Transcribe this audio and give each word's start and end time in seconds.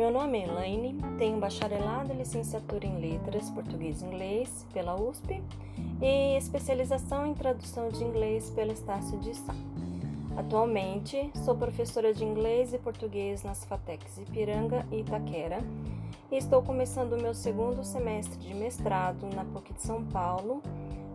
Meu 0.00 0.10
nome 0.10 0.38
é 0.38 0.44
Elaine, 0.44 0.98
tenho 1.18 1.38
bacharelado 1.38 2.10
e 2.10 2.16
licenciatura 2.16 2.86
em 2.86 2.98
Letras 2.98 3.50
Português 3.50 4.00
e 4.00 4.06
Inglês 4.06 4.66
pela 4.72 4.98
USP 4.98 5.42
e 6.00 6.38
especialização 6.38 7.26
em 7.26 7.34
tradução 7.34 7.90
de 7.90 8.02
inglês 8.02 8.48
pela 8.48 8.72
Estácio 8.72 9.18
de 9.18 9.34
Sá. 9.34 9.54
Atualmente, 10.38 11.30
sou 11.44 11.54
professora 11.54 12.14
de 12.14 12.24
inglês 12.24 12.72
e 12.72 12.78
português 12.78 13.42
nas 13.42 13.62
FATECs 13.66 14.16
Ipiranga 14.16 14.86
e 14.90 15.00
Itaquera 15.00 15.58
e 16.32 16.36
estou 16.38 16.62
começando 16.62 17.12
o 17.12 17.20
meu 17.20 17.34
segundo 17.34 17.84
semestre 17.84 18.38
de 18.38 18.54
mestrado 18.54 19.28
na 19.36 19.44
PUC 19.44 19.74
de 19.74 19.82
São 19.82 20.02
Paulo 20.02 20.62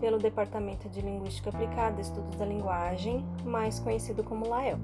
pelo 0.00 0.18
Departamento 0.18 0.86
de 0.90 1.00
Linguística 1.00 1.48
Aplicada 1.48 1.96
e 1.96 2.02
Estudos 2.02 2.36
da 2.36 2.44
Linguagem, 2.44 3.24
mais 3.42 3.80
conhecido 3.80 4.22
como 4.22 4.46
LAEL. 4.46 4.78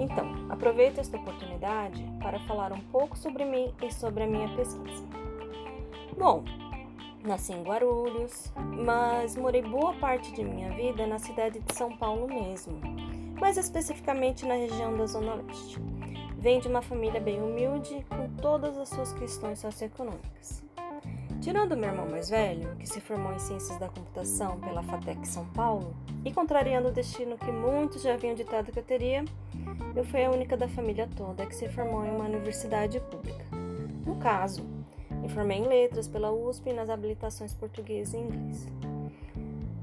Então, 0.00 0.24
aproveito 0.48 0.98
esta 0.98 1.18
oportunidade 1.18 2.02
para 2.22 2.40
falar 2.40 2.72
um 2.72 2.80
pouco 2.80 3.18
sobre 3.18 3.44
mim 3.44 3.74
e 3.82 3.92
sobre 3.92 4.24
a 4.24 4.26
minha 4.26 4.48
pesquisa. 4.56 5.04
Bom, 6.16 6.42
nasci 7.22 7.52
em 7.52 7.62
Guarulhos, 7.62 8.50
mas 8.56 9.36
morei 9.36 9.60
boa 9.60 9.92
parte 9.92 10.32
de 10.32 10.42
minha 10.42 10.72
vida 10.72 11.06
na 11.06 11.18
cidade 11.18 11.60
de 11.60 11.74
São 11.74 11.94
Paulo 11.94 12.26
mesmo, 12.26 12.80
mais 13.38 13.58
especificamente 13.58 14.46
na 14.46 14.54
região 14.54 14.96
da 14.96 15.04
Zona 15.04 15.34
Leste. 15.34 15.78
Venho 16.38 16.62
de 16.62 16.68
uma 16.68 16.80
família 16.80 17.20
bem 17.20 17.42
humilde, 17.42 18.02
com 18.08 18.26
todas 18.40 18.78
as 18.78 18.88
suas 18.88 19.12
questões 19.12 19.58
socioeconômicas. 19.58 20.69
Tirando 21.40 21.74
meu 21.74 21.88
irmão 21.88 22.06
mais 22.06 22.28
velho, 22.28 22.76
que 22.76 22.86
se 22.86 23.00
formou 23.00 23.32
em 23.32 23.38
Ciências 23.38 23.78
da 23.78 23.88
Computação 23.88 24.60
pela 24.60 24.82
FATEC 24.82 25.26
São 25.26 25.46
Paulo, 25.46 25.96
e 26.22 26.30
contrariando 26.30 26.88
o 26.88 26.92
destino 26.92 27.38
que 27.38 27.50
muitos 27.50 28.02
já 28.02 28.12
haviam 28.12 28.34
ditado 28.34 28.70
que 28.70 28.78
eu 28.78 28.82
teria, 28.82 29.24
eu 29.96 30.04
fui 30.04 30.22
a 30.22 30.30
única 30.30 30.54
da 30.54 30.68
família 30.68 31.08
toda 31.16 31.46
que 31.46 31.54
se 31.54 31.66
formou 31.70 32.04
em 32.04 32.10
uma 32.10 32.26
universidade 32.26 33.00
pública. 33.00 33.42
No 34.04 34.16
caso, 34.16 34.66
me 35.10 35.30
formei 35.30 35.56
em 35.56 35.66
letras 35.66 36.06
pela 36.06 36.30
USP 36.30 36.74
nas 36.74 36.90
habilitações 36.90 37.54
português 37.54 38.12
e 38.12 38.18
inglês. 38.18 38.68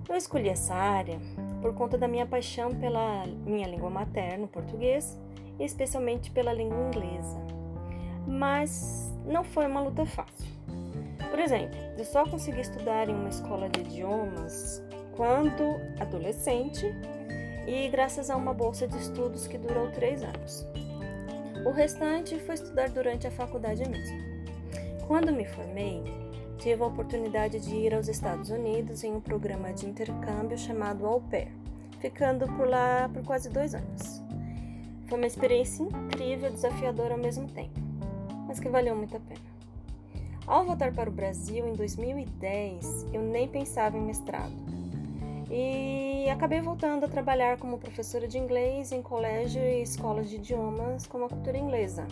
Eu 0.07 0.15
escolhi 0.15 0.49
essa 0.49 0.75
área 0.75 1.19
por 1.59 1.73
conta 1.73 1.97
da 1.97 2.07
minha 2.07 2.27
paixão 2.27 2.75
pela 2.75 3.25
minha 3.47 3.67
língua 3.67 3.89
materna, 3.89 4.45
o 4.45 4.47
português, 4.47 5.19
e 5.59 5.65
especialmente 5.65 6.29
pela 6.29 6.53
língua 6.53 6.77
inglesa. 6.87 7.41
Mas 8.27 9.11
não 9.25 9.43
foi 9.43 9.65
uma 9.65 9.81
luta 9.81 10.05
fácil. 10.05 10.56
Por 11.29 11.39
exemplo, 11.39 11.77
eu 11.97 12.05
só 12.05 12.25
consegui 12.25 12.61
estudar 12.61 13.09
em 13.09 13.13
uma 13.13 13.29
escola 13.29 13.69
de 13.69 13.81
idiomas 13.81 14.81
quando 15.15 15.79
adolescente 15.99 16.85
e 17.67 17.89
graças 17.89 18.29
a 18.29 18.35
uma 18.35 18.53
bolsa 18.53 18.87
de 18.87 18.97
estudos 18.97 19.47
que 19.47 19.57
durou 19.57 19.91
três 19.91 20.23
anos. 20.23 20.65
O 21.65 21.71
restante 21.71 22.39
foi 22.39 22.55
estudar 22.55 22.89
durante 22.89 23.27
a 23.27 23.31
faculdade 23.31 23.87
mesmo. 23.89 24.17
Quando 25.05 25.33
me 25.33 25.45
formei, 25.45 26.03
tive 26.57 26.81
a 26.81 26.87
oportunidade 26.87 27.59
de 27.59 27.75
ir 27.75 27.93
aos 27.93 28.07
Estados 28.07 28.49
Unidos 28.49 29.03
em 29.03 29.13
um 29.13 29.19
programa 29.19 29.73
de 29.73 29.85
intercâmbio 29.85 30.57
chamado 30.57 31.05
Au 31.05 31.19
Pair, 31.19 31.51
ficando 31.99 32.47
por 32.53 32.67
lá 32.67 33.09
por 33.13 33.23
quase 33.23 33.49
dois 33.49 33.75
anos. 33.75 34.21
Foi 35.07 35.17
uma 35.17 35.27
experiência 35.27 35.83
incrível 35.83 36.49
e 36.49 36.53
desafiadora 36.53 37.15
ao 37.15 37.19
mesmo 37.19 37.47
tempo, 37.47 37.79
mas 38.47 38.59
que 38.59 38.69
valeu 38.69 38.95
muito 38.95 39.17
a 39.17 39.19
pena. 39.19 39.56
Ao 40.47 40.63
voltar 40.63 40.93
para 40.93 41.09
o 41.09 41.13
Brasil 41.13 41.67
em 41.67 41.73
2010, 41.73 43.07
eu 43.11 43.21
nem 43.21 43.49
pensava 43.49 43.97
em 43.97 44.01
mestrado 44.01 44.55
e 45.51 46.29
acabei 46.29 46.61
voltando 46.61 47.03
a 47.03 47.09
trabalhar 47.09 47.57
como 47.57 47.77
professora 47.77 48.29
de 48.29 48.37
inglês 48.37 48.93
em 48.93 49.01
colégio 49.01 49.61
e 49.61 49.81
escolas 49.81 50.29
de 50.29 50.37
idiomas 50.37 51.05
como 51.05 51.25
a 51.25 51.29
cultura 51.29 51.57
inglesa. 51.57 52.07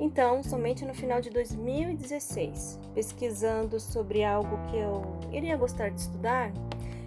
Então, 0.00 0.42
somente 0.42 0.84
no 0.84 0.92
final 0.94 1.20
de 1.20 1.30
2016, 1.30 2.80
pesquisando 2.92 3.78
sobre 3.78 4.24
algo 4.24 4.58
que 4.68 4.76
eu 4.78 5.02
iria 5.30 5.56
gostar 5.56 5.90
de 5.90 6.00
estudar, 6.00 6.50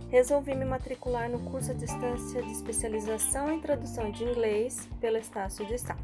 resolvi 0.10 0.56
me 0.56 0.64
matricular 0.64 1.30
no 1.30 1.40
curso 1.52 1.72
à 1.72 1.74
distância 1.74 2.42
de 2.42 2.54
especialização 2.54 3.52
em 3.52 3.60
tradução 3.60 4.10
de 4.12 4.24
inglês 4.24 4.88
pela 5.02 5.20
Estácio 5.20 5.66
de 5.66 5.78
Sá, 5.78 5.98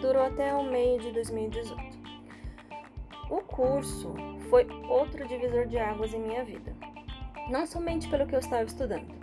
durou 0.00 0.22
até 0.22 0.54
o 0.54 0.62
meio 0.62 1.00
de 1.00 1.10
2018. 1.10 2.01
O 3.32 3.40
curso 3.40 4.12
foi 4.50 4.68
outro 4.90 5.26
divisor 5.26 5.66
de 5.66 5.78
águas 5.78 6.12
em 6.12 6.20
minha 6.20 6.44
vida 6.44 6.76
não 7.48 7.66
somente 7.66 8.06
pelo 8.08 8.26
que 8.26 8.34
eu 8.34 8.40
estava 8.40 8.64
estudando, 8.64 9.14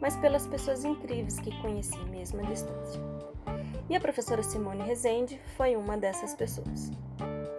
mas 0.00 0.16
pelas 0.16 0.48
pessoas 0.48 0.84
incríveis 0.84 1.38
que 1.38 1.56
conheci 1.60 1.98
mesmo 2.06 2.40
à 2.40 2.44
distância. 2.44 3.00
E 3.88 3.94
a 3.94 4.00
professora 4.00 4.42
Simone 4.42 4.82
Rezende 4.82 5.40
foi 5.56 5.76
uma 5.76 5.96
dessas 5.96 6.34
pessoas. 6.34 6.90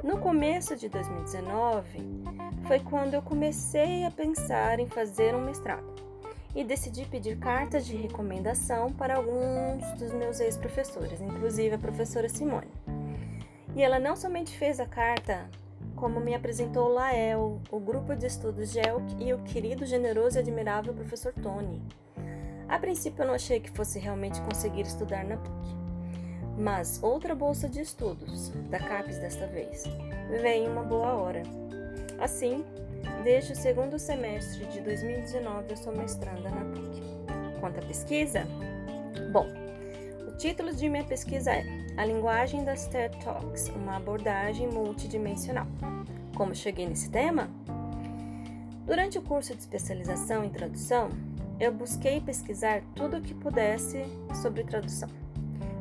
No 0.04 0.18
começo 0.18 0.76
de 0.76 0.90
2019 0.90 2.00
foi 2.68 2.82
quando 2.82 3.14
eu 3.14 3.22
comecei 3.22 4.04
a 4.04 4.12
pensar 4.12 4.78
em 4.80 4.90
fazer 4.90 5.34
um 5.34 5.46
mestrado 5.46 6.04
e 6.54 6.66
decidi 6.66 7.06
pedir 7.06 7.40
cartas 7.40 7.86
de 7.86 7.96
recomendação 7.96 8.92
para 8.92 9.16
alguns 9.16 9.90
dos 9.94 10.12
meus 10.12 10.42
ex-professores, 10.42 11.22
inclusive 11.22 11.76
a 11.76 11.80
professora 11.80 12.28
Simone. 12.28 12.72
E 13.74 13.82
ela 13.82 14.00
não 14.00 14.18
somente 14.18 14.56
fez 14.58 14.82
a 14.82 14.86
carta 14.86 15.50
como 15.96 16.20
me 16.20 16.34
apresentou 16.34 16.88
Lael, 16.90 17.62
o 17.72 17.80
grupo 17.80 18.16
de 18.16 18.26
estudos 18.26 18.72
GELC 18.72 19.16
e 19.20 19.34
o 19.34 19.40
querido, 19.40 19.86
generoso 19.86 20.38
e 20.38 20.40
admirável 20.40 20.94
professor 20.94 21.34
Tony. 21.34 21.82
A 22.68 22.80
princípio 22.80 23.24
eu 23.24 23.28
não 23.28 23.36
achei 23.36 23.60
que 23.60 23.72
fosse 23.72 24.00
realmente 24.00 24.42
conseguir 24.42 24.82
estudar 24.82 25.24
na 25.24 25.38
PUC. 25.38 25.84
Mas 26.58 27.02
outra 27.02 27.34
bolsa 27.36 27.68
de 27.68 27.82
estudos, 27.82 28.50
da 28.70 28.80
CAPES 28.80 29.20
desta 29.20 29.48
vez, 29.48 29.84
veio 30.42 30.66
em 30.66 30.68
uma 30.68 30.84
boa 30.84 31.14
hora. 31.14 31.44
Assim, 32.20 32.64
desde 33.24 33.54
o 33.54 33.56
segundo 33.56 33.98
semestre 34.00 34.66
de 34.68 34.82
2019 34.82 35.72
eu 35.72 35.78
sou 35.78 35.96
mestranda 35.96 36.50
na 36.50 36.66
PUC. 36.66 37.02
Quanto 37.60 37.80
à 37.80 37.82
pesquisa? 37.82 38.44
Bom, 39.32 39.48
o 40.28 40.38
título 40.38 40.74
de 40.74 40.90
minha 40.90 41.04
pesquisa 41.04 41.52
é 41.52 41.83
A 41.96 42.06
Linguagem 42.06 42.64
das 42.64 42.88
TED 42.88 43.18
Talks, 43.24 43.70
uma 43.70 43.98
abordagem 43.98 44.68
multidimensional. 44.68 45.68
Como 46.36 46.56
cheguei 46.56 46.88
nesse 46.88 47.10
tema? 47.10 47.50
Durante 48.86 49.20
o 49.20 49.22
curso 49.22 49.54
de 49.54 49.62
especialização 49.62 50.44
em 50.44 50.50
tradução, 50.50 51.10
eu 51.60 51.72
busquei 51.72 52.20
pesquisar 52.20 52.82
tudo 52.96 53.18
o 53.18 53.22
que 53.22 53.34
pudesse 53.36 54.04
sobre 54.42 54.64
tradução. 54.64 55.08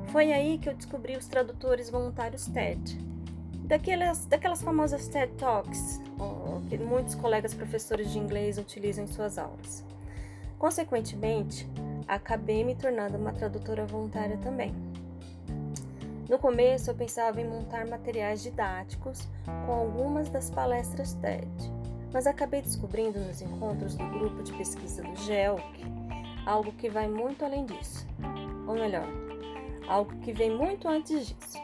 Foi 0.08 0.32
aí 0.32 0.58
que 0.58 0.68
eu 0.68 0.74
descobri 0.74 1.16
os 1.16 1.26
tradutores 1.26 1.88
voluntários 1.88 2.46
TED, 2.46 2.98
daquelas, 3.64 4.26
daquelas 4.26 4.60
famosas 4.60 5.08
TED 5.08 5.32
Talks 5.38 5.98
que 6.68 6.78
muitos 6.78 7.14
colegas 7.14 7.52
professores 7.52 8.10
de 8.10 8.18
inglês 8.18 8.58
utilizam 8.58 9.04
em 9.04 9.06
suas 9.06 9.38
aulas. 9.38 9.84
Consequentemente, 10.58 11.68
acabei 12.06 12.64
me 12.64 12.74
tornando 12.74 13.18
uma 13.18 13.32
tradutora 13.32 13.84
voluntária 13.84 14.38
também. 14.38 14.74
No 16.28 16.38
começo, 16.38 16.90
eu 16.90 16.94
pensava 16.94 17.40
em 17.40 17.48
montar 17.48 17.86
materiais 17.86 18.42
didáticos 18.42 19.28
com 19.66 19.72
algumas 19.72 20.28
das 20.28 20.50
palestras 20.50 21.14
TED, 21.14 21.48
mas 22.12 22.26
acabei 22.26 22.62
descobrindo 22.62 23.18
nos 23.18 23.42
encontros 23.42 23.96
do 23.96 24.06
grupo 24.06 24.42
de 24.42 24.52
pesquisa 24.52 25.02
do 25.02 25.16
GELC 25.16 25.62
algo 26.46 26.72
que 26.72 26.88
vai 26.88 27.08
muito 27.08 27.44
além 27.44 27.64
disso. 27.66 28.06
Ou 28.66 28.74
melhor, 28.74 29.06
algo 29.88 30.14
que 30.20 30.32
vem 30.32 30.50
muito 30.50 30.88
antes 30.88 31.28
disso. 31.28 31.58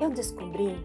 Eu 0.00 0.10
descobri 0.10 0.76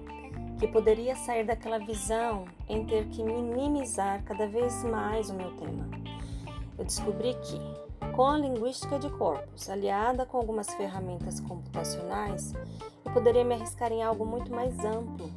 que 0.59 0.67
poderia 0.67 1.15
sair 1.15 1.45
daquela 1.45 1.79
visão 1.79 2.45
em 2.69 2.85
ter 2.85 3.05
que 3.07 3.23
minimizar 3.23 4.23
cada 4.23 4.47
vez 4.47 4.83
mais 4.83 5.29
o 5.29 5.33
meu 5.33 5.51
tema. 5.57 5.89
Eu 6.77 6.85
descobri 6.85 7.33
que 7.35 7.59
com 8.15 8.27
a 8.27 8.37
linguística 8.37 8.99
de 8.99 9.09
corpos, 9.09 9.69
aliada 9.69 10.25
com 10.25 10.37
algumas 10.37 10.73
ferramentas 10.73 11.39
computacionais, 11.39 12.53
eu 13.05 13.11
poderia 13.11 13.43
me 13.43 13.55
arriscar 13.55 13.91
em 13.91 14.03
algo 14.03 14.25
muito 14.25 14.51
mais 14.51 14.77
amplo. 14.83 15.29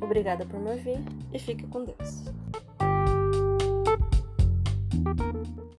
Obrigada 0.00 0.44
por 0.44 0.58
me 0.58 0.72
ouvir 0.72 0.98
e 1.32 1.38
fique 1.38 1.66
com 1.66 1.84
Deus. 1.84 2.24